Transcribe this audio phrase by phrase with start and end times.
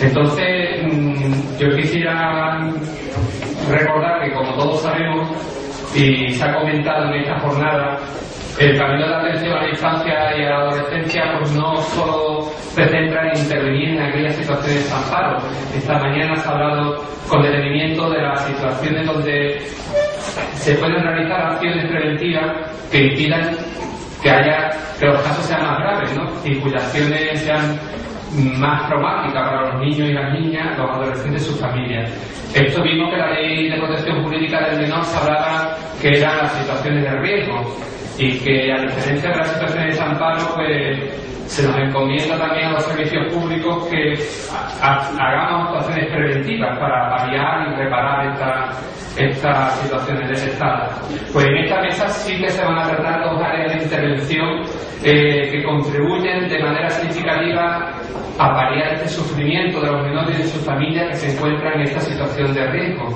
[0.00, 2.58] Entonces, mm, yo quisiera
[3.70, 5.28] recordar que, como todos sabemos,
[5.94, 7.98] y se ha comentado en esta jornada,
[8.58, 12.84] el camino de atención a la infancia y a la adolescencia pues no solo se
[12.88, 15.38] centra en intervenir en aquellas situaciones de desamparo.
[15.76, 19.58] Esta mañana se ha hablado con detenimiento de las situaciones donde
[20.54, 23.56] se pueden realizar acciones preventivas que impidan
[24.22, 26.24] que haya que los casos sean más graves, ¿no?
[26.44, 27.78] Y cuyas acciones sean
[28.36, 32.10] más traumática para los niños y las niñas, los adolescentes y sus familias.
[32.54, 36.52] Esto mismo que la ley de protección jurídica del menor se hablaba que eran las
[36.52, 37.76] situaciones de riesgo
[38.18, 42.72] y que a diferencia de las situaciones de desamparo, pues se nos encomienda también a
[42.72, 44.14] los servicios públicos que
[44.80, 48.72] hagamos actuaciones preventivas para paliar y reparar
[49.16, 51.00] estas situaciones detectadas.
[51.32, 54.62] Pues en esta mesa sí que se van a tratar dos áreas de intervención
[55.04, 57.92] eh, que contribuyen de manera significativa
[58.38, 61.82] a paliar este sufrimiento de los menores y de sus familias que se encuentran en
[61.82, 63.08] esta situación de riesgo.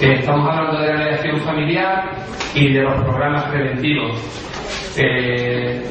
[0.00, 2.04] Eh, estamos hablando de la mediación familiar
[2.54, 4.18] y de los programas preventivos.
[4.98, 5.82] Eh,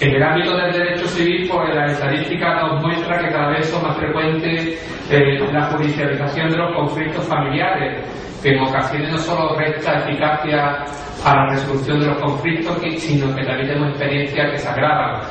[0.00, 3.82] en el ámbito del derecho civil, pues la estadística nos muestra que cada vez son
[3.82, 4.78] más frecuentes
[5.10, 8.06] eh, la judicialización de los conflictos familiares,
[8.42, 10.84] que en ocasiones no solo resta eficacia
[11.24, 15.22] a la resolución de los conflictos, sino que también tenemos experiencias que se agravan.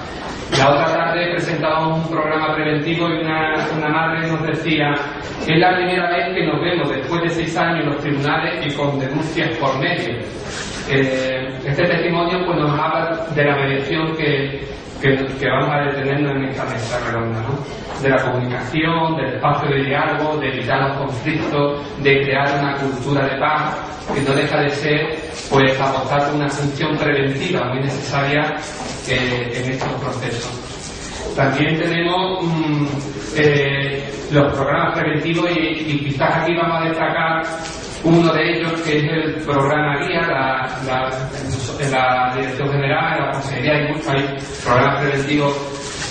[0.58, 4.94] La otra tarde presentábamos un programa preventivo y una, una madre nos decía
[5.48, 8.76] es la primera vez que nos vemos después de seis años en los tribunales y
[8.76, 10.16] con denuncias por medio.
[10.90, 14.62] Eh, este testimonio pues, nos habla de la mediación que,
[15.02, 17.86] que, vamos a detenernos en esta mesa redonda, ¿no?
[18.02, 23.26] de la comunicación, del espacio de diálogo, de evitar los conflictos, de crear una cultura
[23.26, 23.78] de paz,
[24.14, 25.18] que no deja de ser
[25.50, 28.56] pues apostar por una función preventiva muy necesaria
[29.10, 31.34] eh, en estos procesos.
[31.36, 32.86] También tenemos mm,
[33.38, 37.42] eh, los programas preventivos y, y quizás aquí vamos a destacar
[38.06, 40.15] uno de ellos, que es el programa guía,
[41.80, 45.54] en la Dirección General, en la Consejería, hay, programas preventivos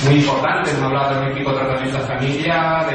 [0.04, 0.74] muy importantes.
[0.74, 2.86] Hemos hablado del equipo de tratamiento a familia,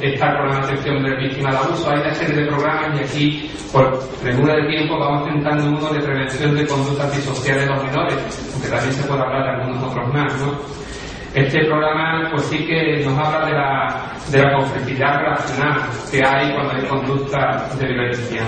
[0.00, 1.90] está el programa de atención de víctimas de abuso.
[1.90, 6.00] Hay una serie de programas y aquí, por premura de tiempo, vamos intentando uno de
[6.00, 10.12] prevención de conductas antisociales de los menores, aunque también se puede hablar de algunos otros
[10.12, 10.84] más, ¿no?
[11.34, 16.54] Este programa pues sí que nos habla de la, de la conflictividad relacional que hay
[16.54, 18.42] cuando hay conducta de violencia.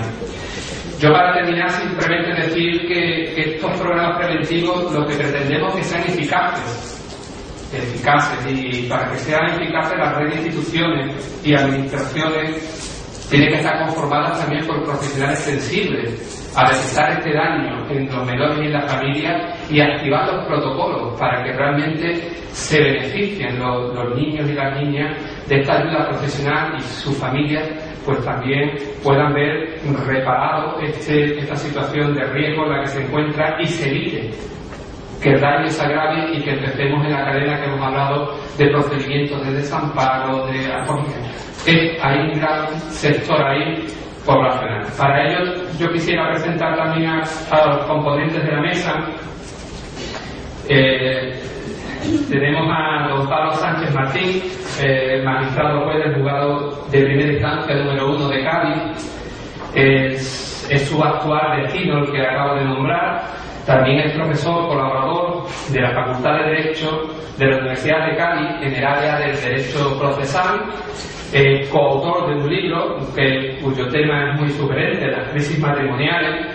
[0.97, 6.03] Yo para terminar simplemente decir que, estos programas preventivos lo que pretendemos es que sean
[6.03, 7.03] eficaces,
[7.73, 12.76] eficaces y para que sean eficaces las redes de instituciones y administraciones
[13.29, 18.57] tienen que estar conformadas también por profesionales sensibles a detectar este daño en los menores
[18.59, 22.15] y en la familia y activar los protocolos para que realmente
[22.51, 25.17] se beneficien los, niños y las niñas
[25.47, 27.67] de esta ayuda profesional y sus familias
[28.05, 28.71] pues también
[29.03, 33.89] puedan ver reparado este, esta situación de riesgo en la que se encuentra y se
[33.89, 34.31] evite
[35.21, 38.67] que el daño se agrave y que empecemos en la cadena que hemos hablado de
[38.67, 40.71] procedimientos de desamparo, de
[41.67, 42.07] acogida.
[42.07, 43.85] Hay un gran sector ahí
[44.25, 44.85] poblacional.
[44.97, 47.19] Para ello, yo quisiera presentar también a,
[47.65, 48.93] los componentes de la mesa.
[50.69, 51.41] Eh,
[52.29, 54.41] tenemos a don Pablo Sánchez Martín,
[54.81, 59.13] eh, magistrado juez del juzgado de primera instancia número uno de Cádiz.
[59.73, 63.23] Es, es su actual vecino el que acabo de nombrar.
[63.67, 67.01] También es profesor colaborador de la Facultad de Derecho
[67.37, 70.61] de la Universidad de Cádiz en el área del Derecho Procesal
[71.33, 72.97] eh, coautor de un libro
[73.61, 76.47] cuyo tema es muy sugerente, las crisis matrimoniales,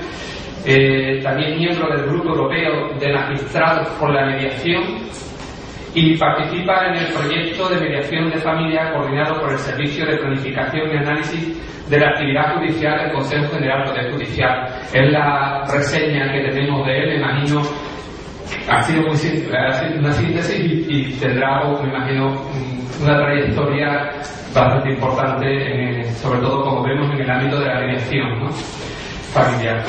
[0.64, 4.82] eh, también miembro del Grupo Europeo de Magistrados por la Mediación
[5.94, 10.90] y participa en el proyecto de mediación de familia coordinado por el Servicio de Planificación
[10.90, 14.68] y Análisis de la Actividad Judicial del Consejo General Poder Judicial.
[14.92, 17.60] Es la reseña que tenemos de él, imagino,
[18.68, 22.40] ha sido muy simple, ha sido una síntesis y, tendrá, me imagino,
[23.02, 24.10] una trayectoria
[24.54, 28.48] bastante importante, sobre todo como vemos en el ámbito de la mediación
[29.32, 29.82] familiar.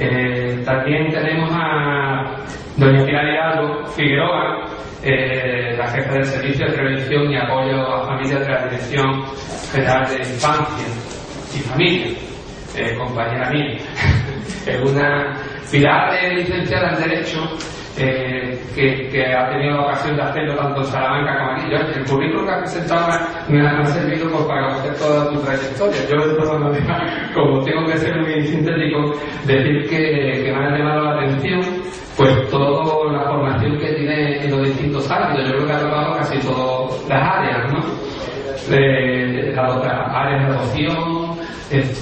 [0.00, 2.44] Eh, también tenemos a
[2.76, 4.64] doña Pilar Hidalgo Figueroa,
[5.04, 9.24] eh, la jefa del Servicio de Prevención y Apoyo a Familias de la Dirección
[9.72, 10.86] General de Infancia
[11.54, 12.18] y Familia,
[12.76, 13.78] eh, compañera mía.
[14.66, 15.34] es una
[15.70, 17.40] pilar licenciada en Derecho
[17.96, 21.70] eh, que, ha tenido ocasión de hacerlo tanto en Salamanca como aquí.
[21.70, 23.06] Yo, el currículum que ha presentado
[23.48, 26.00] me ha, servido por, para conocer toda tu trayectoria.
[26.08, 26.78] Yo, de todas
[27.34, 29.12] como tengo que ser muy sintético,
[29.46, 31.60] decir que, que me ha llamado la atención
[32.16, 35.48] pues toda la formación que tiene en los distintos ámbitos.
[35.48, 37.80] Yo creo que ha tocado casi todas las áreas, ¿no?
[38.68, 41.38] De, las áreas de adopción,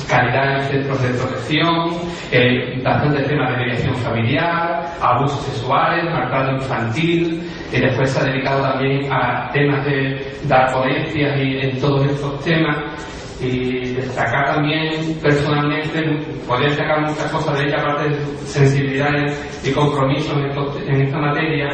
[0.09, 1.91] calidad en centros de protección,
[2.31, 7.43] eh, bastantes temas de mediación familiar, abusos sexuales, maltrato infantil,
[7.73, 12.45] y después se ha dedicado también a temas de dar ponencias y en todos estos
[12.45, 12.77] temas.
[13.41, 16.01] Y destacar también personalmente,
[16.47, 18.17] podría destacar muchas cosas de ella, aparte de
[18.47, 19.11] sensibilidad
[19.65, 21.67] y compromiso en, esta materia,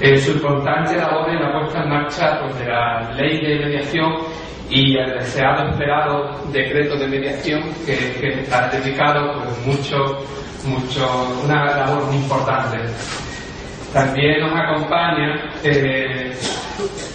[0.00, 4.12] eh, su importante labor en la puesta en marcha pues, de la ley de mediación
[4.70, 9.96] y el deseado esperado decreto de mediación que, que ha dedicado pues, mucho,
[10.66, 11.06] mucho,
[11.44, 12.78] una labor muy importante.
[13.92, 16.32] También nos acompaña, eh,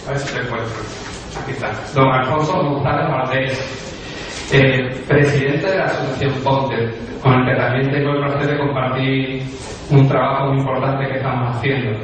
[0.07, 3.89] a ver si aquí está, don Alfonso González Valdés,
[4.53, 6.77] eh, presidente de la Asociación Ponte,
[7.21, 9.43] con el que también tengo el placer de compartir
[9.91, 11.99] un trabajo muy importante que estamos haciendo.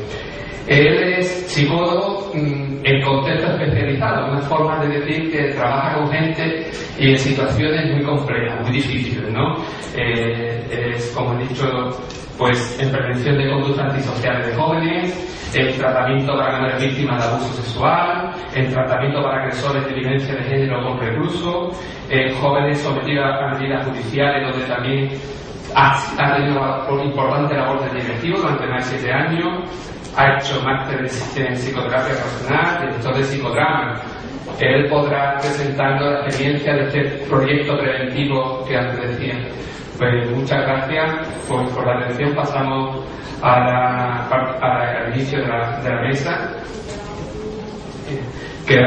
[0.67, 6.71] Él es psicólogo mm, en contexto especializado, una forma de decir que trabaja con gente
[6.97, 9.55] y en situaciones muy complejas, muy difíciles, ¿no?
[9.95, 11.65] Eh, es, como he dicho,
[12.37, 17.53] pues en prevención de conductas antisociales de jóvenes, en tratamiento para menores víctimas de abuso
[17.53, 21.71] sexual, en tratamiento para agresores de violencia de género con recluso,
[22.09, 25.09] en jóvenes sometidos a medidas judiciales donde también
[25.75, 29.69] ha, tenido una importante labor de directivo durante más de siete años,
[30.17, 34.01] ha hecho máster en psicoterapia personal, director de psicodrama.
[34.59, 39.35] Él podrá presentando la experiencia de este proyecto preventivo que antes decía.
[39.97, 42.35] Pues muchas gracias por, la atención.
[42.35, 43.05] Pasamos
[43.41, 46.51] a la, al inicio de la, de la mesa
[48.65, 48.79] que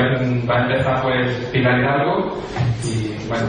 [0.46, 2.36] va a empezar pues Pilar Hidalgo
[2.84, 3.48] y bueno